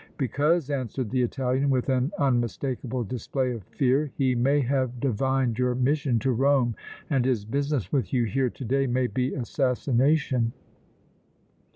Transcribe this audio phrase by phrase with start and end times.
[0.17, 5.75] "Because," answered the Italian, with an unmistakable display of fear, "he may have divined your
[5.75, 6.73] mission to Rome
[7.07, 10.53] and his business with you here to day may be assassination!"